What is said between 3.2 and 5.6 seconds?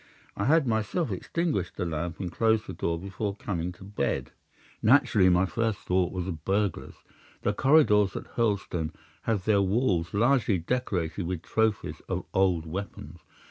coming to bed. Naturally my